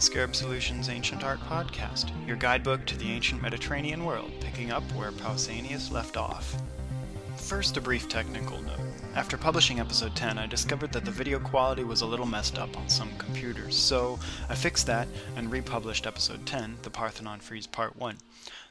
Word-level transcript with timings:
the 0.00 0.06
Scarab 0.06 0.34
Solutions 0.34 0.88
Ancient 0.88 1.22
Art 1.22 1.40
Podcast, 1.40 2.10
your 2.26 2.38
guidebook 2.38 2.86
to 2.86 2.96
the 2.96 3.12
ancient 3.12 3.42
Mediterranean 3.42 4.06
world, 4.06 4.32
picking 4.40 4.72
up 4.72 4.82
where 4.92 5.12
Pausanias 5.12 5.92
left 5.92 6.16
off. 6.16 6.56
First, 7.36 7.76
a 7.76 7.82
brief 7.82 8.08
technical 8.08 8.62
note. 8.62 8.80
After 9.14 9.36
publishing 9.36 9.78
episode 9.78 10.16
10, 10.16 10.38
I 10.38 10.46
discovered 10.46 10.90
that 10.92 11.04
the 11.04 11.10
video 11.10 11.38
quality 11.38 11.84
was 11.84 12.00
a 12.00 12.06
little 12.06 12.24
messed 12.24 12.58
up 12.58 12.74
on 12.78 12.88
some 12.88 13.10
computers, 13.18 13.76
so 13.76 14.18
I 14.48 14.54
fixed 14.54 14.86
that 14.86 15.06
and 15.36 15.52
republished 15.52 16.06
episode 16.06 16.46
10, 16.46 16.78
The 16.80 16.88
Parthenon 16.88 17.40
Frieze 17.40 17.66
Part 17.66 17.94
1. 17.94 18.16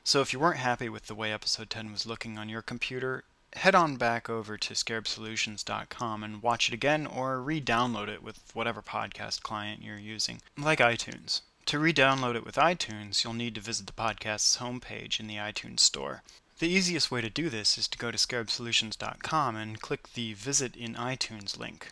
So 0.03 0.21
if 0.21 0.33
you 0.33 0.39
weren't 0.39 0.57
happy 0.57 0.89
with 0.89 1.05
the 1.05 1.13
way 1.13 1.31
episode 1.31 1.69
10 1.69 1.91
was 1.91 2.07
looking 2.07 2.39
on 2.39 2.49
your 2.49 2.63
computer, 2.63 3.23
head 3.53 3.75
on 3.75 3.95
back 3.95 4.29
over 4.29 4.57
to 4.57 4.73
scarabsolutions.com 4.73 6.23
and 6.23 6.41
watch 6.43 6.67
it 6.67 6.73
again 6.73 7.07
or 7.07 7.41
re 7.41 7.61
download 7.61 8.07
it 8.07 8.23
with 8.23 8.51
whatever 8.53 8.81
podcast 8.81 9.41
client 9.41 9.81
you're 9.81 9.97
using, 9.97 10.41
like 10.57 10.79
iTunes. 10.79 11.41
To 11.67 11.79
re 11.79 11.93
download 11.93 12.35
it 12.35 12.45
with 12.45 12.55
iTunes, 12.55 13.23
you'll 13.23 13.33
need 13.33 13.55
to 13.55 13.61
visit 13.61 13.87
the 13.87 13.93
podcast's 13.93 14.57
homepage 14.57 15.19
in 15.19 15.27
the 15.27 15.35
iTunes 15.35 15.81
Store. 15.81 16.23
The 16.59 16.67
easiest 16.67 17.09
way 17.09 17.21
to 17.21 17.29
do 17.29 17.49
this 17.49 17.77
is 17.77 17.87
to 17.87 17.97
go 17.97 18.11
to 18.11 18.17
scarabsolutions.com 18.17 19.55
and 19.55 19.79
click 19.79 20.13
the 20.13 20.33
Visit 20.33 20.75
in 20.75 20.95
iTunes 20.95 21.57
link. 21.57 21.91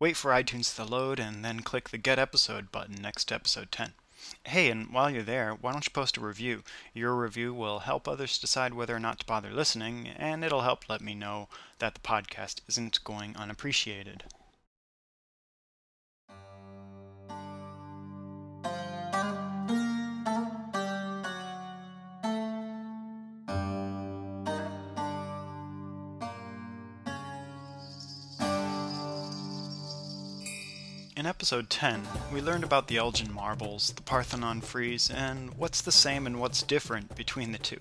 Wait 0.00 0.16
for 0.16 0.32
iTunes 0.32 0.74
to 0.74 0.84
load 0.84 1.20
and 1.20 1.44
then 1.44 1.60
click 1.60 1.90
the 1.90 1.98
Get 1.98 2.18
Episode 2.18 2.72
button 2.72 2.96
next 3.00 3.26
to 3.26 3.34
episode 3.34 3.70
10. 3.70 3.92
Hey, 4.44 4.70
and 4.70 4.92
while 4.92 5.10
you're 5.10 5.22
there, 5.22 5.54
why 5.54 5.72
don't 5.72 5.84
you 5.84 5.92
post 5.92 6.16
a 6.16 6.20
review? 6.20 6.64
Your 6.92 7.14
review 7.14 7.54
will 7.54 7.78
help 7.78 8.08
others 8.08 8.38
decide 8.38 8.74
whether 8.74 8.96
or 8.96 8.98
not 8.98 9.20
to 9.20 9.26
bother 9.26 9.50
listening, 9.50 10.08
and 10.08 10.44
it'll 10.44 10.62
help 10.62 10.88
let 10.88 11.00
me 11.00 11.14
know 11.14 11.48
that 11.78 11.94
the 11.94 12.00
podcast 12.00 12.60
isn't 12.68 13.04
going 13.04 13.36
unappreciated. 13.36 14.24
In 31.18 31.26
episode 31.26 31.68
10, 31.68 32.06
we 32.32 32.40
learned 32.40 32.62
about 32.62 32.86
the 32.86 32.96
Elgin 32.96 33.32
marbles, 33.32 33.90
the 33.90 34.02
Parthenon 34.02 34.60
frieze, 34.60 35.10
and 35.10 35.52
what's 35.54 35.80
the 35.80 35.90
same 35.90 36.28
and 36.28 36.38
what's 36.38 36.62
different 36.62 37.16
between 37.16 37.50
the 37.50 37.58
two. 37.58 37.80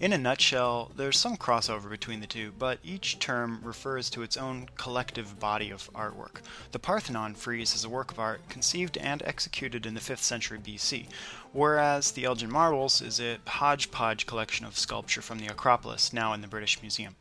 In 0.00 0.12
a 0.12 0.18
nutshell, 0.18 0.90
there's 0.96 1.16
some 1.16 1.36
crossover 1.36 1.88
between 1.88 2.18
the 2.18 2.26
two, 2.26 2.50
but 2.58 2.80
each 2.82 3.20
term 3.20 3.60
refers 3.62 4.10
to 4.10 4.22
its 4.22 4.36
own 4.36 4.70
collective 4.76 5.38
body 5.38 5.70
of 5.70 5.88
artwork. 5.94 6.42
The 6.72 6.80
Parthenon 6.80 7.36
frieze 7.36 7.76
is 7.76 7.84
a 7.84 7.88
work 7.88 8.10
of 8.10 8.18
art 8.18 8.48
conceived 8.48 8.98
and 8.98 9.22
executed 9.22 9.86
in 9.86 9.94
the 9.94 10.00
5th 10.00 10.22
century 10.22 10.58
BC, 10.58 11.06
whereas 11.52 12.10
the 12.10 12.24
Elgin 12.24 12.50
marbles 12.50 13.00
is 13.00 13.20
a 13.20 13.38
hodgepodge 13.46 14.26
collection 14.26 14.66
of 14.66 14.76
sculpture 14.76 15.22
from 15.22 15.38
the 15.38 15.46
Acropolis, 15.46 16.12
now 16.12 16.32
in 16.32 16.40
the 16.40 16.48
British 16.48 16.82
Museum. 16.82 17.14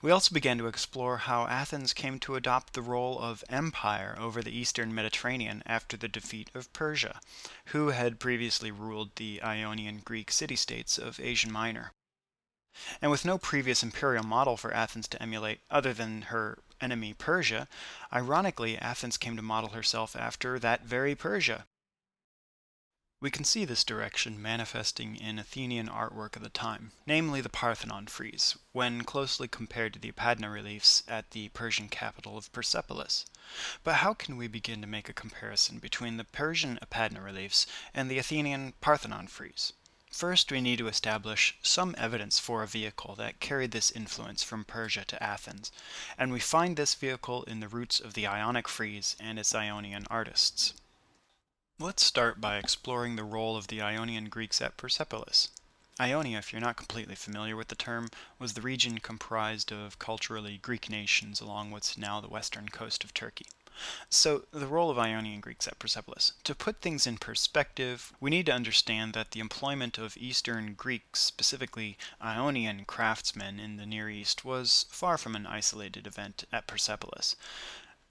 We 0.00 0.10
also 0.10 0.32
began 0.32 0.58
to 0.58 0.66
explore 0.66 1.18
how 1.18 1.46
Athens 1.46 1.92
came 1.92 2.18
to 2.20 2.36
adopt 2.36 2.72
the 2.72 2.82
role 2.82 3.18
of 3.18 3.44
empire 3.48 4.16
over 4.18 4.42
the 4.42 4.56
eastern 4.56 4.94
Mediterranean 4.94 5.62
after 5.66 5.96
the 5.96 6.08
defeat 6.08 6.50
of 6.54 6.72
Persia, 6.72 7.20
who 7.66 7.88
had 7.88 8.18
previously 8.20 8.70
ruled 8.70 9.16
the 9.16 9.42
Ionian 9.42 10.00
Greek 10.04 10.30
city 10.30 10.56
states 10.56 10.98
of 10.98 11.20
Asia 11.20 11.50
Minor. 11.50 11.92
And 13.02 13.10
with 13.10 13.24
no 13.24 13.36
previous 13.36 13.82
imperial 13.82 14.24
model 14.24 14.56
for 14.56 14.72
Athens 14.72 15.06
to 15.08 15.22
emulate 15.22 15.60
other 15.70 15.92
than 15.92 16.22
her 16.22 16.58
enemy 16.80 17.12
Persia, 17.12 17.68
ironically, 18.12 18.78
Athens 18.78 19.18
came 19.18 19.36
to 19.36 19.42
model 19.42 19.70
herself 19.70 20.16
after 20.16 20.58
that 20.58 20.84
very 20.84 21.14
Persia. 21.14 21.66
We 23.22 23.30
can 23.30 23.44
see 23.44 23.64
this 23.64 23.84
direction 23.84 24.42
manifesting 24.42 25.14
in 25.14 25.38
Athenian 25.38 25.86
artwork 25.86 26.34
of 26.34 26.42
the 26.42 26.48
time, 26.48 26.90
namely 27.06 27.40
the 27.40 27.48
Parthenon 27.48 28.08
frieze, 28.08 28.58
when 28.72 29.04
closely 29.04 29.46
compared 29.46 29.92
to 29.92 30.00
the 30.00 30.10
Apadana 30.10 30.52
reliefs 30.52 31.04
at 31.06 31.30
the 31.30 31.48
Persian 31.50 31.88
capital 31.88 32.36
of 32.36 32.52
Persepolis. 32.52 33.24
But 33.84 33.98
how 33.98 34.12
can 34.12 34.36
we 34.36 34.48
begin 34.48 34.80
to 34.80 34.88
make 34.88 35.08
a 35.08 35.12
comparison 35.12 35.78
between 35.78 36.16
the 36.16 36.24
Persian 36.24 36.80
Apadana 36.82 37.22
reliefs 37.22 37.64
and 37.94 38.10
the 38.10 38.18
Athenian 38.18 38.72
Parthenon 38.80 39.28
frieze? 39.28 39.72
First, 40.10 40.50
we 40.50 40.60
need 40.60 40.78
to 40.78 40.88
establish 40.88 41.56
some 41.62 41.94
evidence 41.96 42.40
for 42.40 42.64
a 42.64 42.66
vehicle 42.66 43.14
that 43.14 43.38
carried 43.38 43.70
this 43.70 43.92
influence 43.92 44.42
from 44.42 44.64
Persia 44.64 45.04
to 45.04 45.22
Athens, 45.22 45.70
and 46.18 46.32
we 46.32 46.40
find 46.40 46.76
this 46.76 46.96
vehicle 46.96 47.44
in 47.44 47.60
the 47.60 47.68
roots 47.68 48.00
of 48.00 48.14
the 48.14 48.26
Ionic 48.26 48.66
frieze 48.66 49.14
and 49.20 49.38
its 49.38 49.54
Ionian 49.54 50.08
artists. 50.10 50.74
Let's 51.82 52.04
start 52.04 52.40
by 52.40 52.58
exploring 52.58 53.16
the 53.16 53.24
role 53.24 53.56
of 53.56 53.66
the 53.66 53.82
Ionian 53.82 54.28
Greeks 54.28 54.62
at 54.62 54.76
Persepolis. 54.76 55.48
Ionia, 56.00 56.38
if 56.38 56.52
you're 56.52 56.60
not 56.60 56.76
completely 56.76 57.16
familiar 57.16 57.56
with 57.56 57.66
the 57.66 57.74
term, 57.74 58.08
was 58.38 58.52
the 58.52 58.60
region 58.60 58.98
comprised 58.98 59.72
of 59.72 59.98
culturally 59.98 60.58
Greek 60.58 60.88
nations 60.88 61.40
along 61.40 61.72
what's 61.72 61.98
now 61.98 62.20
the 62.20 62.28
western 62.28 62.68
coast 62.68 63.02
of 63.02 63.12
Turkey. 63.12 63.46
So, 64.08 64.44
the 64.52 64.68
role 64.68 64.90
of 64.90 64.98
Ionian 64.98 65.40
Greeks 65.40 65.66
at 65.66 65.80
Persepolis. 65.80 66.34
To 66.44 66.54
put 66.54 66.80
things 66.80 67.04
in 67.04 67.18
perspective, 67.18 68.12
we 68.20 68.30
need 68.30 68.46
to 68.46 68.52
understand 68.52 69.12
that 69.14 69.32
the 69.32 69.40
employment 69.40 69.98
of 69.98 70.16
Eastern 70.16 70.74
Greeks, 70.74 71.18
specifically 71.18 71.98
Ionian 72.22 72.84
craftsmen 72.84 73.58
in 73.58 73.78
the 73.78 73.86
Near 73.86 74.08
East, 74.08 74.44
was 74.44 74.86
far 74.88 75.18
from 75.18 75.34
an 75.34 75.48
isolated 75.48 76.06
event 76.06 76.44
at 76.52 76.68
Persepolis. 76.68 77.34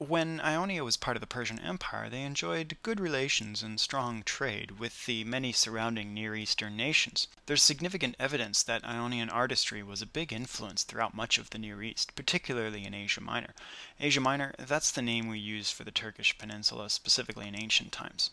When 0.08 0.42
Ionia 0.42 0.84
was 0.84 0.98
part 0.98 1.16
of 1.16 1.22
the 1.22 1.28
Persian 1.28 1.60
Empire, 1.60 2.10
they 2.10 2.24
enjoyed 2.24 2.76
good 2.82 3.00
relations 3.00 3.62
and 3.62 3.80
strong 3.80 4.24
trade 4.24 4.80
with 4.80 5.06
the 5.06 5.24
many 5.26 5.52
surrounding 5.52 6.12
Near 6.12 6.36
Eastern 6.36 6.76
nations. 6.76 7.28
There's 7.46 7.62
significant 7.62 8.16
evidence 8.18 8.64
that 8.64 8.84
Ionian 8.84 9.30
artistry 9.30 9.84
was 9.84 10.02
a 10.02 10.08
big 10.08 10.34
influence 10.34 10.82
throughout 10.82 11.14
much 11.14 11.38
of 11.38 11.52
the 11.52 11.60
Near 11.60 11.84
East, 11.84 12.16
particularly 12.16 12.84
in 12.84 12.96
Asia 12.96 13.22
Minor. 13.22 13.54
Asia 14.00 14.20
Minor, 14.20 14.56
that's 14.58 14.90
the 14.90 15.04
name 15.04 15.28
we 15.28 15.38
use 15.38 15.70
for 15.70 15.84
the 15.84 15.92
Turkish 15.92 16.36
peninsula, 16.36 16.90
specifically 16.90 17.48
in 17.48 17.54
ancient 17.54 17.92
times. 17.92 18.32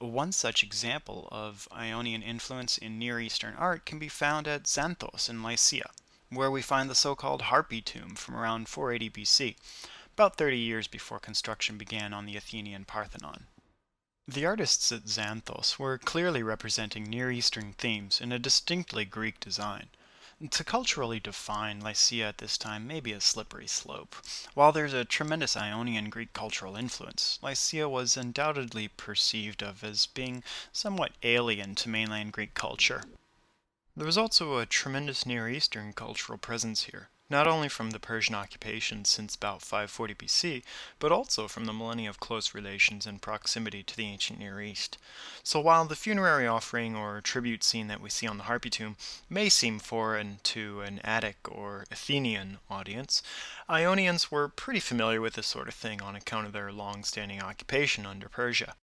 One 0.00 0.32
such 0.32 0.64
example 0.64 1.28
of 1.30 1.68
Ionian 1.70 2.24
influence 2.24 2.76
in 2.76 2.98
Near 2.98 3.20
Eastern 3.20 3.54
art 3.54 3.86
can 3.86 4.00
be 4.00 4.08
found 4.08 4.48
at 4.48 4.64
Xanthos 4.64 5.28
in 5.28 5.44
Lycia, 5.44 5.90
where 6.30 6.50
we 6.50 6.60
find 6.60 6.90
the 6.90 6.96
so 6.96 7.14
called 7.14 7.42
Harpy 7.42 7.80
tomb 7.80 8.16
from 8.16 8.34
around 8.34 8.68
480 8.68 9.10
BC 9.10 9.54
about 10.14 10.36
30 10.36 10.56
years 10.56 10.86
before 10.86 11.18
construction 11.18 11.76
began 11.76 12.14
on 12.14 12.24
the 12.24 12.36
Athenian 12.36 12.84
Parthenon. 12.84 13.48
The 14.28 14.46
artists 14.46 14.92
at 14.92 15.06
Xanthos 15.06 15.76
were 15.76 15.98
clearly 15.98 16.40
representing 16.40 17.02
Near 17.02 17.32
Eastern 17.32 17.72
themes 17.72 18.20
in 18.20 18.30
a 18.30 18.38
distinctly 18.38 19.04
Greek 19.04 19.40
design. 19.40 19.88
To 20.48 20.62
culturally 20.62 21.18
define 21.18 21.80
Lycia 21.80 22.26
at 22.26 22.38
this 22.38 22.56
time 22.56 22.86
may 22.86 23.00
be 23.00 23.12
a 23.12 23.20
slippery 23.20 23.66
slope. 23.66 24.14
While 24.54 24.70
there's 24.70 24.92
a 24.92 25.04
tremendous 25.04 25.56
Ionian 25.56 26.10
Greek 26.10 26.32
cultural 26.32 26.76
influence, 26.76 27.40
Lycia 27.42 27.88
was 27.88 28.16
undoubtedly 28.16 28.86
perceived 28.86 29.64
of 29.64 29.82
as 29.82 30.06
being 30.06 30.44
somewhat 30.72 31.10
alien 31.24 31.74
to 31.74 31.88
mainland 31.88 32.32
Greek 32.32 32.54
culture. 32.54 33.02
There 33.96 34.06
was 34.06 34.18
also 34.18 34.58
a 34.58 34.66
tremendous 34.66 35.26
Near 35.26 35.48
Eastern 35.48 35.92
cultural 35.92 36.38
presence 36.38 36.84
here 36.84 37.08
not 37.34 37.48
only 37.48 37.68
from 37.68 37.90
the 37.90 37.98
Persian 37.98 38.32
occupation 38.32 39.04
since 39.04 39.34
about 39.34 39.60
540 39.60 40.14
BC, 40.14 40.62
but 41.00 41.10
also 41.10 41.48
from 41.48 41.64
the 41.64 41.72
millennia 41.72 42.08
of 42.08 42.20
close 42.20 42.54
relations 42.54 43.08
and 43.08 43.20
proximity 43.20 43.82
to 43.82 43.96
the 43.96 44.06
ancient 44.06 44.38
Near 44.38 44.62
East. 44.62 44.98
So 45.42 45.58
while 45.58 45.84
the 45.84 45.96
funerary 45.96 46.46
offering 46.46 46.94
or 46.94 47.20
tribute 47.20 47.64
scene 47.64 47.88
that 47.88 48.00
we 48.00 48.08
see 48.08 48.28
on 48.28 48.38
the 48.38 48.44
Harpy 48.44 48.70
tomb 48.70 48.96
may 49.28 49.48
seem 49.48 49.80
foreign 49.80 50.38
to 50.44 50.82
an 50.82 51.00
Attic 51.02 51.38
or 51.50 51.86
Athenian 51.90 52.58
audience, 52.70 53.20
Ionians 53.68 54.30
were 54.30 54.46
pretty 54.46 54.78
familiar 54.78 55.20
with 55.20 55.34
this 55.34 55.48
sort 55.48 55.66
of 55.66 55.74
thing 55.74 56.00
on 56.00 56.14
account 56.14 56.46
of 56.46 56.52
their 56.52 56.70
long-standing 56.70 57.42
occupation 57.42 58.06
under 58.06 58.28
Persia. 58.28 58.76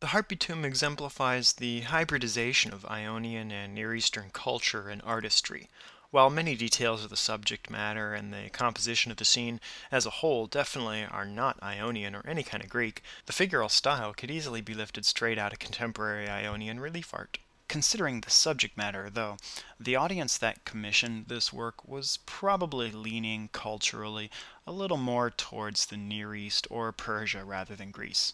The 0.00 0.08
Harpy 0.08 0.34
tomb 0.34 0.64
exemplifies 0.64 1.52
the 1.52 1.82
hybridization 1.82 2.72
of 2.72 2.84
Ionian 2.86 3.52
and 3.52 3.76
Near 3.76 3.94
Eastern 3.94 4.30
culture 4.30 4.88
and 4.88 5.00
artistry, 5.02 5.68
while 6.10 6.28
many 6.28 6.56
details 6.56 7.04
of 7.04 7.10
the 7.10 7.16
subject 7.16 7.70
matter 7.70 8.14
and 8.14 8.32
the 8.32 8.50
composition 8.50 9.10
of 9.10 9.16
the 9.16 9.24
scene 9.24 9.60
as 9.92 10.06
a 10.06 10.10
whole 10.10 10.46
definitely 10.46 11.04
are 11.04 11.24
not 11.24 11.62
Ionian 11.62 12.14
or 12.14 12.26
any 12.26 12.42
kind 12.42 12.62
of 12.62 12.68
Greek, 12.68 13.02
the 13.26 13.32
figural 13.32 13.70
style 13.70 14.12
could 14.12 14.30
easily 14.30 14.60
be 14.60 14.74
lifted 14.74 15.06
straight 15.06 15.38
out 15.38 15.52
of 15.52 15.58
contemporary 15.58 16.28
Ionian 16.28 16.80
relief 16.80 17.14
art. 17.14 17.38
Considering 17.70 18.22
the 18.22 18.30
subject 18.30 18.76
matter, 18.76 19.08
though, 19.08 19.36
the 19.78 19.94
audience 19.94 20.36
that 20.36 20.64
commissioned 20.64 21.28
this 21.28 21.52
work 21.52 21.86
was 21.86 22.18
probably 22.26 22.90
leaning 22.90 23.48
culturally 23.52 24.28
a 24.66 24.72
little 24.72 24.96
more 24.96 25.30
towards 25.30 25.86
the 25.86 25.96
Near 25.96 26.34
East 26.34 26.66
or 26.68 26.90
Persia 26.90 27.44
rather 27.44 27.76
than 27.76 27.92
Greece. 27.92 28.32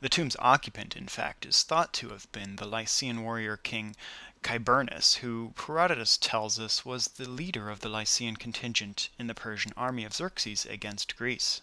The 0.00 0.08
tomb's 0.08 0.36
occupant, 0.38 0.94
in 0.94 1.08
fact, 1.08 1.44
is 1.44 1.64
thought 1.64 1.92
to 1.94 2.10
have 2.10 2.30
been 2.30 2.54
the 2.56 2.64
Lycian 2.64 3.24
warrior 3.24 3.56
king 3.56 3.96
Kybernis, 4.44 5.16
who 5.16 5.52
Herodotus 5.56 6.16
tells 6.16 6.60
us 6.60 6.84
was 6.84 7.08
the 7.08 7.28
leader 7.28 7.68
of 7.68 7.80
the 7.80 7.88
Lycian 7.88 8.36
contingent 8.36 9.08
in 9.18 9.26
the 9.26 9.34
Persian 9.34 9.72
army 9.76 10.04
of 10.04 10.14
Xerxes 10.14 10.64
against 10.64 11.16
Greece. 11.16 11.60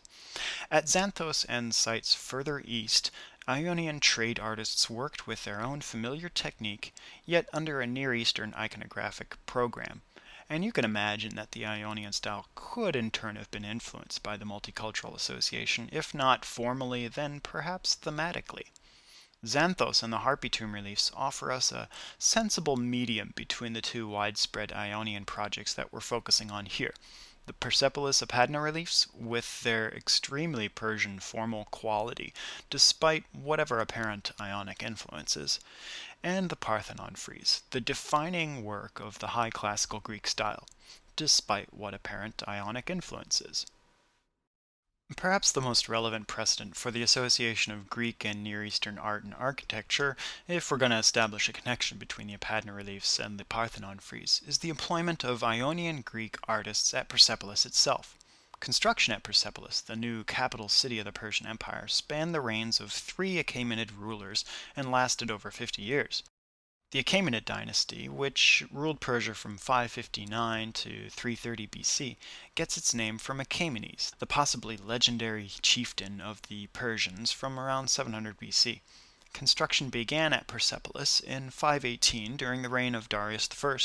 At 0.70 0.90
Xanthos 0.90 1.46
and 1.48 1.74
sites 1.74 2.14
further 2.14 2.62
east, 2.66 3.12
Ionian 3.50 4.00
trade 4.00 4.40
artists 4.40 4.90
worked 4.90 5.28
with 5.28 5.44
their 5.44 5.60
own 5.60 5.82
familiar 5.82 6.30
technique, 6.30 6.94
yet 7.26 7.50
under 7.52 7.82
a 7.82 7.88
Near 7.88 8.14
Eastern 8.14 8.54
iconographic 8.54 9.36
program, 9.46 10.02
and 10.50 10.64
you 10.64 10.72
can 10.72 10.86
imagine 10.86 11.36
that 11.36 11.52
the 11.52 11.66
Ionian 11.66 12.14
style 12.14 12.48
could 12.56 12.96
in 12.96 13.12
turn 13.12 13.36
have 13.36 13.52
been 13.52 13.66
influenced 13.66 14.24
by 14.24 14.38
the 14.38 14.46
multicultural 14.46 15.14
association, 15.14 15.90
if 15.92 16.14
not 16.14 16.46
formally, 16.46 17.10
then 17.10 17.42
perhaps 17.42 17.98
thematically. 18.02 18.68
Xanthos 19.46 20.02
and 20.02 20.14
the 20.14 20.20
Harpy 20.20 20.48
tomb 20.48 20.74
reliefs 20.74 21.12
offer 21.14 21.52
us 21.52 21.74
a 21.74 21.90
sensible 22.18 22.78
medium 22.78 23.34
between 23.36 23.74
the 23.74 23.82
two 23.82 24.08
widespread 24.08 24.72
Ionian 24.72 25.26
projects 25.26 25.74
that 25.74 25.92
we're 25.92 26.00
focusing 26.00 26.50
on 26.50 26.66
here 26.66 26.94
the 27.46 27.54
Persepolis 27.54 28.22
Apadana 28.22 28.64
reliefs 28.64 29.08
with 29.14 29.62
their 29.64 29.90
extremely 29.90 30.70
Persian 30.70 31.20
formal 31.20 31.66
quality, 31.66 32.34
despite 32.70 33.26
whatever 33.34 33.80
apparent 33.80 34.32
Ionic 34.40 34.82
influences, 34.82 35.60
and 36.24 36.50
the 36.50 36.56
Parthenon 36.56 37.16
frieze, 37.16 37.64
the 37.72 37.82
defining 37.82 38.64
work 38.64 39.00
of 39.02 39.20
the 39.20 39.36
high 39.36 39.50
classical 39.50 40.00
Greek 40.00 40.26
style, 40.26 40.66
despite 41.18 41.74
what 41.74 41.94
apparent 41.94 42.42
Ionic 42.48 42.90
influences. 42.90 43.66
Perhaps 45.16 45.52
the 45.52 45.62
most 45.62 45.88
relevant 45.88 46.28
precedent 46.28 46.76
for 46.76 46.90
the 46.90 47.04
association 47.04 47.72
of 47.72 47.90
Greek 47.90 48.26
and 48.26 48.44
Near 48.44 48.64
Eastern 48.64 48.98
art 48.98 49.24
and 49.24 49.34
architecture, 49.36 50.18
if 50.48 50.70
we're 50.70 50.78
going 50.78 50.92
to 50.92 50.98
establish 50.98 51.48
a 51.48 51.54
connection 51.54 51.98
between 51.98 52.28
the 52.28 52.38
Apadana 52.38 52.76
reliefs 52.76 53.20
and 53.20 53.40
the 53.40 53.46
Parthenon 53.46 54.00
frieze, 54.00 54.42
is 54.48 54.58
the 54.58 54.70
employment 54.70 55.24
of 55.24 55.44
Ionian 55.44 56.02
Greek 56.02 56.38
artists 56.48 56.94
at 56.94 57.10
Persepolis 57.10 57.66
itself. 57.66 58.18
Construction 58.60 59.14
at 59.14 59.24
Persepolis, 59.24 59.82
the 59.82 59.96
new 59.96 60.24
capital 60.24 60.70
city 60.70 61.00
of 61.00 61.06
the 61.06 61.12
Persian 61.12 61.48
Empire, 61.48 61.88
spanned 61.88 62.34
the 62.34 62.42
reigns 62.42 62.80
of 62.80 62.92
three 62.92 63.36
Achaemenid 63.44 63.90
rulers 63.98 64.46
and 64.76 64.92
lasted 64.92 65.30
over 65.30 65.52
50 65.52 65.82
years. 65.82 66.24
The 66.94 67.04
Achaemenid 67.04 67.44
dynasty, 67.44 68.08
which 68.08 68.64
ruled 68.72 69.00
Persia 69.00 69.34
from 69.34 69.58
559 69.58 70.74
to 70.74 71.10
330 71.10 71.66
BC, 71.66 72.18
gets 72.54 72.78
its 72.78 72.94
name 72.94 73.18
from 73.18 73.40
Achaemenes, 73.40 74.12
the 74.20 74.28
possibly 74.28 74.78
legendary 74.78 75.50
chieftain 75.64 76.22
of 76.22 76.44
the 76.44 76.68
Persians 76.68 77.32
from 77.32 77.60
around 77.60 77.88
700 77.88 78.38
BC. 78.38 78.82
Construction 79.34 79.90
began 79.90 80.34
at 80.34 80.46
Persepolis 80.46 81.20
in 81.20 81.50
518 81.50 82.38
during 82.38 82.62
the 82.62 82.70
reign 82.70 82.94
of 82.94 83.10
Darius 83.10 83.50
I, 83.52 83.78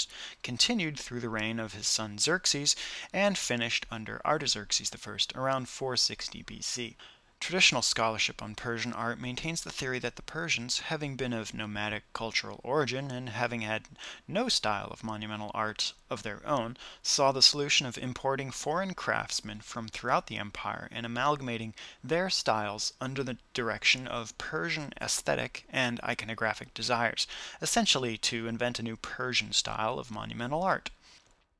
continued 0.43 1.01
through 1.01 1.21
the 1.21 1.31
reign 1.31 1.59
of 1.59 1.73
his 1.73 1.87
son 1.87 2.19
Xerxes, 2.19 2.77
and 3.11 3.39
finished 3.39 3.87
under 3.91 4.21
Artaxerxes 4.27 4.91
I 4.95 5.19
around 5.35 5.71
460 5.71 6.43
BC. 6.43 6.97
Traditional 7.41 7.83
scholarship 7.83 8.43
on 8.43 8.57
Persian 8.57 8.93
art 8.93 9.21
maintains 9.21 9.61
the 9.63 9.71
theory 9.71 10.01
that 10.01 10.17
the 10.17 10.23
Persians, 10.23 10.81
having 10.81 11.15
been 11.15 11.33
of 11.33 11.55
nomadic 11.55 12.13
cultural 12.13 12.61
origin 12.65 13.13
and 13.13 13.31
having 13.31 13.61
had 13.61 13.89
no 14.27 14.49
style 14.49 14.89
of 14.91 15.05
monumental 15.05 15.53
art 15.55 15.93
of 16.11 16.25
their 16.25 16.45
own, 16.45 16.77
saw 17.01 17.31
the 17.31 17.41
solution 17.41 17.87
of 17.87 17.97
importing 17.97 18.51
foreign 18.51 18.93
craftsmen 18.93 19.61
from 19.61 19.87
throughout 19.89 20.27
the 20.27 20.37
empire 20.37 20.89
and 20.91 21.07
amalgamating 21.07 21.75
their 22.03 22.29
styles 22.29 22.93
under 23.01 23.23
the 23.23 23.39
direction 23.55 24.09
of 24.09 24.37
Persian 24.37 24.93
aesthetic 25.01 25.65
and 25.71 26.01
iconographic 26.03 26.75
desires, 26.75 27.29
essentially 27.63 28.19
to 28.19 28.49
invent 28.49 28.81
a 28.81 28.83
new 28.83 28.97
Persian 28.97 29.53
style 29.53 30.01
of 30.01 30.11
monumental 30.11 30.65
art. 30.65 30.91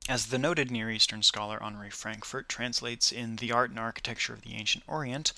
As 0.07 0.27
the 0.27 0.39
noted 0.39 0.71
Near 0.71 0.89
Eastern 0.89 1.21
scholar 1.21 1.61
Henri 1.61 1.91
Frankfort 1.91 2.47
translates 2.49 3.11
in 3.11 3.35
The 3.35 3.51
Art 3.51 3.69
and 3.69 3.77
Architecture 3.77 4.33
of 4.33 4.41
the 4.41 4.55
Ancient 4.55 4.83
Orient, 4.87 5.33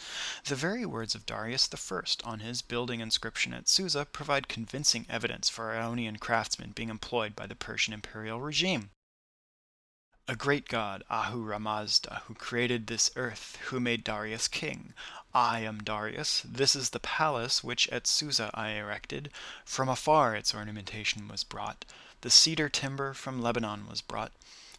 the 0.46 0.56
very 0.56 0.86
words 0.86 1.16
of 1.16 1.26
Darius 1.26 1.68
I 1.74 2.06
on 2.24 2.40
his 2.40 2.62
building 2.62 3.02
inscription 3.02 3.54
at 3.54 3.68
Susa 3.68 4.06
provide 4.06 4.48
convincing 4.48 5.08
evidence 5.10 5.50
for 5.50 5.76
Ionian 5.76 6.20
craftsmen 6.20 6.72
being 6.72 6.90
employed 6.90 7.36
by 7.36 7.48
the 7.48 7.56
Persian 7.56 7.94
imperial 7.94 8.40
regime. 8.40 8.92
A 10.28 10.36
great 10.36 10.70
god, 10.70 11.04
Ahura 11.10 11.60
Mazda, 11.60 12.22
who 12.28 12.36
created 12.36 12.88
this 12.88 13.10
earth, 13.16 13.58
who 13.66 13.80
made 13.80 14.04
Darius 14.04 14.48
king. 14.48 14.94
I 15.34 15.62
am 15.62 15.80
Darius. 15.84 16.44
This 16.46 16.76
is 16.76 16.92
the 16.92 17.00
palace 17.00 17.64
which 17.64 17.90
at 17.90 18.06
Susa 18.06 18.52
I 18.54 18.70
erected. 18.70 19.32
From 19.66 19.90
afar 19.90 20.36
its 20.36 20.54
ornamentation 20.54 21.28
was 21.28 21.44
brought. 21.44 21.86
The 22.22 22.30
cedar 22.30 22.70
timber 22.70 23.14
from 23.14 23.42
Lebanon 23.42 23.88
was 23.88 24.02
brought. 24.02 24.32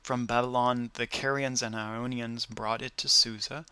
From 0.02 0.26
Babylon 0.26 0.90
the 0.94 1.06
Carians 1.06 1.60
and 1.60 1.74
Ionians 1.74 2.46
brought 2.46 2.80
it 2.80 2.96
to 2.98 3.08
Susa. 3.08 3.66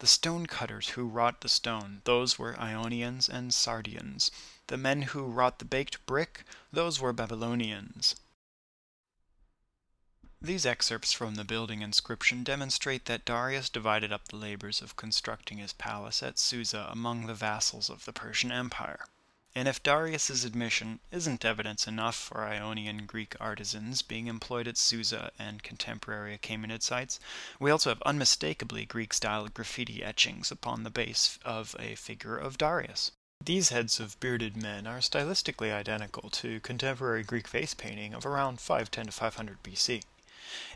The 0.00 0.06
stone 0.06 0.46
cutters 0.46 0.90
who 0.90 1.06
wrought 1.06 1.40
the 1.40 1.48
stone, 1.48 2.02
those 2.04 2.38
were 2.38 2.58
Ionians 2.60 3.28
and 3.28 3.52
Sardians. 3.52 4.30
The 4.66 4.76
men 4.76 5.02
who 5.02 5.24
wrought 5.24 5.58
the 5.58 5.64
baked 5.64 6.04
brick, 6.06 6.44
those 6.72 7.00
were 7.00 7.12
Babylonians. 7.12 8.14
These 10.44 10.66
excerpts 10.66 11.10
from 11.10 11.36
the 11.36 11.44
building 11.44 11.80
inscription 11.80 12.44
demonstrate 12.44 13.06
that 13.06 13.24
Darius 13.24 13.70
divided 13.70 14.12
up 14.12 14.28
the 14.28 14.36
labors 14.36 14.82
of 14.82 14.94
constructing 14.94 15.56
his 15.56 15.72
palace 15.72 16.22
at 16.22 16.38
Susa 16.38 16.86
among 16.90 17.24
the 17.24 17.32
vassals 17.32 17.88
of 17.88 18.04
the 18.04 18.12
Persian 18.12 18.52
Empire. 18.52 19.06
And 19.54 19.66
if 19.66 19.82
Darius's 19.82 20.44
admission 20.44 21.00
isn't 21.10 21.46
evidence 21.46 21.88
enough 21.88 22.14
for 22.14 22.44
Ionian 22.44 23.06
Greek 23.06 23.34
artisans 23.40 24.02
being 24.02 24.26
employed 24.26 24.68
at 24.68 24.76
Susa 24.76 25.32
and 25.38 25.62
contemporary 25.62 26.36
Achaemenid 26.36 26.82
sites, 26.82 27.18
we 27.58 27.70
also 27.70 27.88
have 27.88 28.02
unmistakably 28.02 28.84
Greek-style 28.84 29.48
graffiti 29.48 30.04
etchings 30.04 30.50
upon 30.50 30.82
the 30.82 30.90
base 30.90 31.38
of 31.42 31.74
a 31.78 31.94
figure 31.94 32.36
of 32.36 32.58
Darius. 32.58 33.12
These 33.42 33.70
heads 33.70 33.98
of 33.98 34.20
bearded 34.20 34.58
men 34.58 34.86
are 34.86 34.98
stylistically 34.98 35.72
identical 35.72 36.28
to 36.28 36.60
contemporary 36.60 37.22
Greek 37.22 37.48
face 37.48 37.72
painting 37.72 38.12
of 38.12 38.26
around 38.26 38.60
510 38.60 39.06
to 39.06 39.12
500 39.12 39.62
BC. 39.62 40.02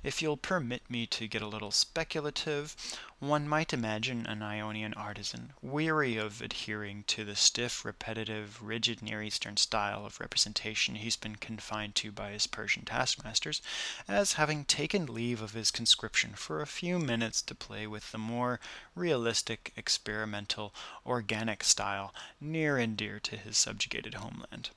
If 0.02 0.22
you'll 0.22 0.38
permit 0.38 0.88
me 0.88 1.06
to 1.08 1.28
get 1.28 1.42
a 1.42 1.46
little 1.46 1.70
speculative, 1.70 2.74
one 3.18 3.46
might 3.46 3.72
imagine 3.72 4.26
an 4.26 4.42
Ionian 4.42 4.94
artisan, 4.94 5.52
weary 5.60 6.16
of 6.16 6.40
adhering 6.40 7.04
to 7.08 7.24
the 7.24 7.36
stiff, 7.36 7.84
repetitive, 7.84 8.62
rigid 8.62 9.02
Near 9.02 9.22
Eastern 9.22 9.56
style 9.56 10.06
of 10.06 10.20
representation 10.20 10.94
he's 10.94 11.16
been 11.16 11.36
confined 11.36 11.94
to 11.96 12.10
by 12.10 12.30
his 12.30 12.46
Persian 12.46 12.84
taskmasters, 12.84 13.60
as 14.06 14.34
having 14.34 14.64
taken 14.64 15.04
leave 15.04 15.42
of 15.42 15.52
his 15.52 15.70
conscription 15.70 16.34
for 16.34 16.62
a 16.62 16.66
few 16.66 16.98
minutes 16.98 17.42
to 17.42 17.54
play 17.54 17.86
with 17.86 18.12
the 18.12 18.18
more 18.18 18.60
realistic, 18.94 19.72
experimental, 19.76 20.74
organic 21.04 21.62
style 21.62 22.14
near 22.40 22.78
and 22.78 22.96
dear 22.96 23.20
to 23.20 23.36
his 23.36 23.58
subjugated 23.58 24.14
homeland. 24.14 24.70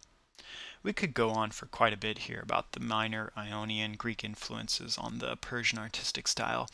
We 0.84 0.94
could 0.94 1.14
go 1.14 1.30
on 1.30 1.52
for 1.52 1.68
quite 1.68 1.94
a 1.94 1.98
bit 1.98 2.20
here 2.20 2.40
about 2.42 2.72
the 2.72 2.80
minor 2.80 3.32
Ionian 3.38 3.94
Greek 3.94 4.24
influences 4.24 4.98
on 4.98 5.20
the 5.20 5.36
Persian 5.36 5.78
artistic 5.78 6.28
style, 6.28 6.70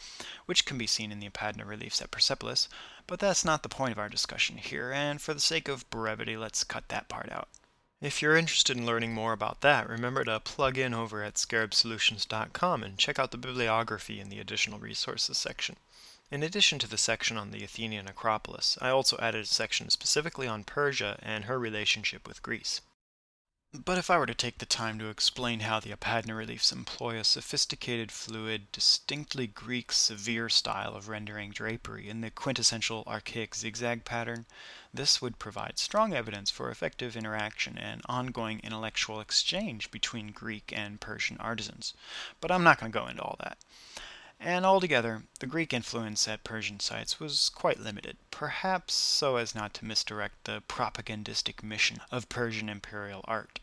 which 0.46 0.66
can 0.66 0.78
be 0.78 0.88
seen 0.88 1.12
in 1.12 1.20
the 1.20 1.30
Apadana 1.30 1.68
reliefs 1.68 2.02
at 2.02 2.10
Persepolis, 2.10 2.70
but 3.06 3.20
that's 3.20 3.44
not 3.44 3.64
the 3.64 3.70
point 3.70 3.92
of 3.92 4.00
our 4.00 4.08
discussion 4.08 4.60
here, 4.60 4.94
and 4.94 5.22
for 5.22 5.34
the 5.34 5.42
sake 5.42 5.68
of 5.68 5.90
brevity, 5.90 6.38
let's 6.38 6.64
cut 6.64 6.88
that 6.88 7.10
part 7.10 7.30
out. 7.32 7.50
If 8.00 8.22
you're 8.22 8.38
interested 8.38 8.78
in 8.78 8.86
learning 8.86 9.14
more 9.14 9.34
about 9.34 9.62
that, 9.62 9.90
remember 9.90 10.24
to 10.24 10.40
plug 10.40 10.78
in 10.78 10.94
over 10.94 11.24
at 11.24 11.34
scarabsolutions.com 11.34 12.84
and 12.84 12.98
check 12.98 13.20
out 13.20 13.32
the 13.32 13.38
bibliography 13.38 14.22
in 14.22 14.30
the 14.30 14.40
additional 14.40 14.80
resources 14.80 15.38
section. 15.38 15.76
In 16.32 16.44
addition 16.44 16.80
to 16.80 16.88
the 16.88 16.98
section 16.98 17.38
on 17.38 17.52
the 17.52 17.64
Athenian 17.64 18.08
Acropolis, 18.08 18.78
I 18.80 18.90
also 18.90 19.18
added 19.18 19.44
a 19.44 19.48
section 19.48 19.90
specifically 19.90 20.48
on 20.48 20.64
Persia 20.64 21.20
and 21.22 21.44
her 21.46 21.60
relationship 21.60 22.26
with 22.26 22.44
Greece. 22.44 22.82
But 23.74 23.98
if 23.98 24.10
I 24.10 24.18
were 24.18 24.26
to 24.26 24.34
take 24.34 24.60
the 24.60 24.66
time 24.66 24.98
to 25.00 25.10
explain 25.10 25.60
how 25.60 25.82
the 25.82 25.92
Apadana 25.92 26.38
reliefs 26.38 26.72
employ 26.72 27.20
a 27.20 27.26
sophisticated, 27.26 28.14
fluid, 28.14 28.72
distinctly 28.72 29.46
Greek, 29.46 29.92
severe 29.92 30.48
style 30.48 30.96
of 30.96 31.10
rendering 31.10 31.52
drapery 31.52 32.08
in 32.08 32.22
the 32.22 32.32
quintessential 32.32 33.04
archaic 33.06 33.54
zigzag 33.56 34.06
pattern, 34.06 34.46
this 34.94 35.22
would 35.22 35.38
provide 35.38 35.80
strong 35.80 36.14
evidence 36.14 36.50
for 36.50 36.72
effective 36.72 37.18
interaction 37.18 37.78
and 37.78 38.02
ongoing 38.06 38.62
intellectual 38.62 39.20
exchange 39.20 39.92
between 39.92 40.32
Greek 40.32 40.72
and 40.74 41.02
Persian 41.02 41.38
artisans. 41.38 41.94
But 42.40 42.54
I'm 42.54 42.64
not 42.64 42.80
going 42.80 42.92
to 42.92 42.98
go 42.98 43.08
into 43.08 43.22
all 43.22 43.36
that. 43.42 43.58
And 44.40 44.66
altogether, 44.66 45.24
the 45.40 45.48
Greek 45.48 45.74
influence 45.74 46.28
at 46.28 46.44
Persian 46.44 46.80
sites 46.80 47.20
was 47.20 47.50
quite 47.50 47.80
limited, 47.80 48.18
perhaps 48.30 48.94
so 48.94 49.38
as 49.38 49.56
not 49.56 49.74
to 49.76 49.86
misdirect 49.86 50.44
the 50.44 50.62
propagandistic 50.68 51.64
mission 51.64 52.02
of 52.12 52.30
Persian 52.30 52.70
imperial 52.70 53.26
art. 53.26 53.60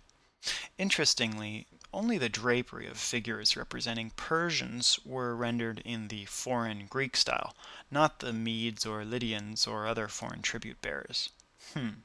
Interestingly, 0.77 1.67
only 1.93 2.19
the 2.19 2.29
drapery 2.29 2.87
of 2.87 2.99
figures 2.99 3.57
representing 3.57 4.11
Persians 4.11 4.99
were 5.05 5.37
rendered 5.37 5.79
in 5.85 6.09
the 6.09 6.25
foreign 6.25 6.87
Greek 6.87 7.17
style, 7.17 7.57
not 7.91 8.19
the 8.19 8.33
Medes 8.33 8.85
or 8.85 9.05
Lydians 9.05 9.67
or 9.67 9.87
other 9.87 10.09
foreign 10.09 10.43
tribute 10.43 10.83
bearers. 10.83 11.31
Hmm. 11.73 12.01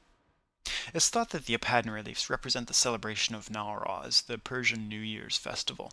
It's 0.94 1.08
thought 1.08 1.30
that 1.30 1.46
the 1.46 1.56
Apadana 1.56 1.92
reliefs 1.92 2.30
represent 2.30 2.68
the 2.68 2.74
celebration 2.74 3.34
of 3.34 3.48
Nowruz, 3.48 4.22
the 4.26 4.38
Persian 4.38 4.88
New 4.88 5.00
Year's 5.00 5.36
festival. 5.36 5.92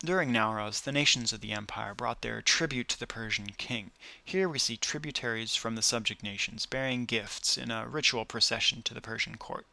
During 0.00 0.32
Nowruz, 0.32 0.82
the 0.82 0.92
nations 0.92 1.32
of 1.32 1.40
the 1.40 1.52
empire 1.52 1.94
brought 1.94 2.22
their 2.22 2.42
tribute 2.42 2.88
to 2.88 2.98
the 2.98 3.06
Persian 3.06 3.52
king. 3.58 3.90
Here 4.24 4.48
we 4.48 4.58
see 4.58 4.76
tributaries 4.76 5.54
from 5.54 5.74
the 5.74 5.82
subject 5.82 6.22
nations 6.22 6.66
bearing 6.66 7.04
gifts 7.04 7.56
in 7.56 7.70
a 7.70 7.86
ritual 7.86 8.24
procession 8.24 8.82
to 8.82 8.94
the 8.94 9.00
Persian 9.00 9.36
court. 9.36 9.66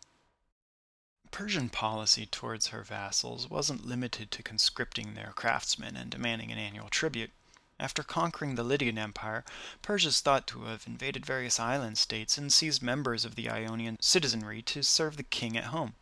Persian 1.32 1.70
policy 1.70 2.26
towards 2.26 2.68
her 2.68 2.84
vassals 2.84 3.48
wasn't 3.48 3.86
limited 3.86 4.32
to 4.32 4.42
conscripting 4.42 5.14
their 5.14 5.32
craftsmen 5.36 5.96
and 5.96 6.10
demanding 6.10 6.52
an 6.52 6.58
annual 6.58 6.90
tribute. 6.90 7.32
After 7.82 8.04
conquering 8.04 8.56
the 8.56 8.64
Lydian 8.64 8.98
Empire, 8.98 9.46
Persia 9.82 10.10
is 10.10 10.20
thought 10.20 10.46
to 10.48 10.66
have 10.66 10.86
invaded 10.86 11.26
various 11.26 11.62
island 11.62 11.98
states 11.98 12.38
and 12.38 12.52
seized 12.52 12.84
members 12.84 13.24
of 13.24 13.36
the 13.36 13.50
Ionian 13.50 13.98
citizenry 14.02 14.62
to 14.64 14.84
serve 14.84 15.16
the 15.16 15.24
king 15.24 15.56
at 15.56 15.66
home. 15.66 15.96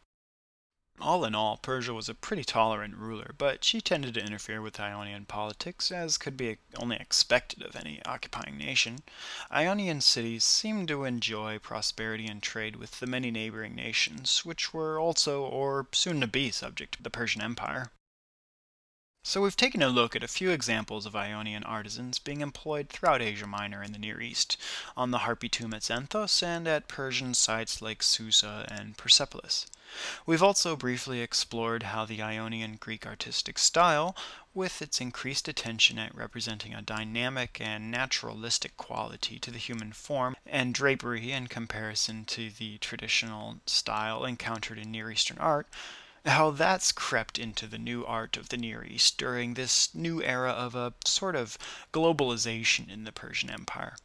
All 0.99 1.23
in 1.23 1.35
all, 1.35 1.57
Persia 1.57 1.93
was 1.93 2.09
a 2.09 2.15
pretty 2.15 2.43
tolerant 2.43 2.95
ruler, 2.95 3.35
but 3.37 3.63
she 3.63 3.79
tended 3.79 4.15
to 4.15 4.25
interfere 4.25 4.59
with 4.63 4.79
Ionian 4.79 5.27
politics, 5.27 5.91
as 5.91 6.17
could 6.17 6.35
be 6.35 6.57
only 6.75 6.95
expected 6.95 7.61
of 7.61 7.75
any 7.75 8.01
occupying 8.03 8.57
nation. 8.57 9.03
Ionian 9.51 10.01
cities 10.01 10.43
seemed 10.43 10.87
to 10.87 11.03
enjoy 11.03 11.59
prosperity 11.59 12.25
and 12.25 12.41
trade 12.41 12.77
with 12.77 12.99
the 12.99 13.05
many 13.05 13.29
neighboring 13.29 13.75
nations, 13.75 14.43
which 14.43 14.73
were 14.73 14.99
also, 14.99 15.43
or 15.43 15.85
soon 15.91 16.19
to 16.21 16.27
be, 16.27 16.49
subject 16.49 16.95
to 16.95 17.03
the 17.03 17.11
Persian 17.11 17.43
Empire. 17.43 17.91
So 19.27 19.41
we've 19.41 19.57
taken 19.57 19.81
a 19.81 19.89
look 19.89 20.15
at 20.15 20.23
a 20.23 20.27
few 20.29 20.51
examples 20.51 21.05
of 21.05 21.13
Ionian 21.13 21.65
artisans 21.65 22.17
being 22.17 22.39
employed 22.39 22.87
throughout 22.87 23.21
Asia 23.21 23.45
Minor 23.45 23.81
and 23.81 23.93
the 23.93 23.99
Near 23.99 24.21
East, 24.21 24.55
on 24.95 25.11
the 25.11 25.17
Harpy 25.17 25.49
tomb 25.49 25.73
at 25.73 25.81
Xanthos 25.81 26.41
and 26.41 26.65
at 26.65 26.87
Persian 26.87 27.33
sites 27.33 27.81
like 27.81 28.01
Susa 28.01 28.65
and 28.71 28.95
Persepolis. 28.95 29.65
We've 30.25 30.41
also 30.41 30.77
briefly 30.77 31.19
explored 31.19 31.83
how 31.83 32.05
the 32.05 32.21
Ionian 32.21 32.77
Greek 32.79 33.05
artistic 33.05 33.59
style, 33.59 34.15
with 34.53 34.81
its 34.81 35.01
increased 35.01 35.49
attention 35.49 35.99
at 35.99 36.15
representing 36.15 36.73
a 36.73 36.81
dynamic 36.81 37.59
and 37.59 37.91
naturalistic 37.91 38.77
quality 38.77 39.39
to 39.39 39.51
the 39.51 39.57
human 39.57 39.91
form 39.91 40.37
and 40.45 40.73
drapery 40.73 41.33
in 41.33 41.47
comparison 41.47 42.23
to 42.23 42.49
the 42.49 42.77
traditional 42.77 43.57
style 43.65 44.23
encountered 44.23 44.79
in 44.79 44.89
Near 44.89 45.11
Eastern 45.11 45.37
art, 45.37 45.67
how 46.27 46.51
that's 46.51 46.91
crept 46.91 47.39
into 47.39 47.67
the 47.67 47.77
new 47.77 48.05
art 48.05 48.37
of 48.37 48.49
the 48.49 48.57
Near 48.57 48.83
East 48.83 49.17
during 49.17 49.53
this 49.53 49.93
new 49.95 50.21
era 50.21 50.51
of 50.51 50.75
a 50.75 50.93
sort 51.05 51.35
of 51.35 51.57
globalization 51.93 52.89
in 52.89 53.03
the 53.03 53.11
Persian 53.11 53.49
Empire. 53.49 53.95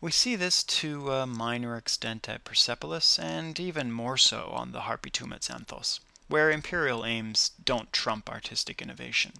We 0.00 0.10
see 0.10 0.36
this 0.36 0.62
to 0.64 1.12
a 1.12 1.26
minor 1.26 1.76
extent 1.76 2.28
at 2.28 2.44
Persepolis, 2.44 3.18
and 3.18 3.58
even 3.58 3.92
more 3.92 4.16
so 4.16 4.50
on 4.52 4.72
the 4.72 4.82
Harpy 4.82 5.10
tomb 5.10 5.32
at 5.32 5.42
Xanthos, 5.42 6.00
where 6.28 6.50
imperial 6.50 7.04
aims 7.04 7.50
don't 7.64 7.92
trump 7.92 8.28
artistic 8.28 8.80
innovation. 8.80 9.34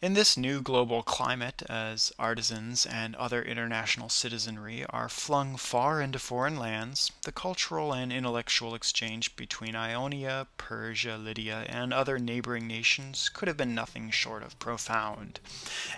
In 0.00 0.14
this 0.14 0.36
new 0.36 0.62
global 0.62 1.02
climate, 1.02 1.64
as 1.68 2.12
artisans 2.20 2.86
and 2.86 3.16
other 3.16 3.42
international 3.42 4.08
citizenry 4.08 4.86
are 4.90 5.08
flung 5.08 5.56
far 5.56 6.00
into 6.00 6.20
foreign 6.20 6.56
lands, 6.56 7.10
the 7.24 7.32
cultural 7.32 7.92
and 7.92 8.12
intellectual 8.12 8.76
exchange 8.76 9.34
between 9.34 9.74
Ionia, 9.74 10.46
Persia, 10.56 11.16
Lydia, 11.16 11.66
and 11.68 11.92
other 11.92 12.16
neighboring 12.16 12.68
nations 12.68 13.28
could 13.28 13.48
have 13.48 13.56
been 13.56 13.74
nothing 13.74 14.12
short 14.12 14.44
of 14.44 14.56
profound. 14.60 15.40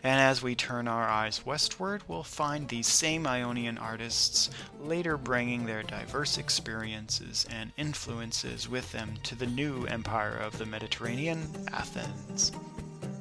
And 0.03 0.19
as 0.19 0.43
we 0.43 0.55
turn 0.55 0.89
our 0.89 1.07
eyes 1.07 1.45
westward, 1.45 2.03
we'll 2.09 2.23
find 2.23 2.69
these 2.69 2.87
same 2.87 3.27
Ionian 3.27 3.77
artists 3.77 4.49
later 4.81 5.19
bringing 5.19 5.67
their 5.67 5.83
diverse 5.83 6.39
experiences 6.39 7.45
and 7.51 7.73
influences 7.77 8.67
with 8.67 8.93
them 8.93 9.17
to 9.25 9.35
the 9.35 9.47
new 9.47 9.85
empire 9.85 10.39
of 10.39 10.57
the 10.57 10.65
Mediterranean, 10.65 11.69
Athens. 11.71 12.51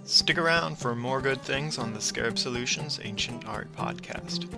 Stick 0.10 0.40
around 0.40 0.80
for 0.80 0.96
more 0.96 1.22
good 1.22 1.40
things 1.44 1.78
on 1.78 1.94
the 1.94 2.02
Scarab 2.02 2.40
Solutions 2.40 3.00
Ancient 3.04 3.48
Art 3.48 3.72
Podcast. 3.76 4.52